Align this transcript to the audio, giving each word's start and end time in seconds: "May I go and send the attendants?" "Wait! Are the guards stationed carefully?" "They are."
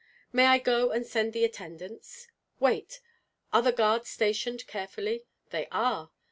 "May 0.33 0.47
I 0.47 0.57
go 0.57 0.89
and 0.89 1.05
send 1.05 1.31
the 1.31 1.45
attendants?" 1.45 2.27
"Wait! 2.59 3.01
Are 3.53 3.61
the 3.61 3.71
guards 3.71 4.09
stationed 4.09 4.65
carefully?" 4.65 5.25
"They 5.51 5.67
are." 5.71 6.09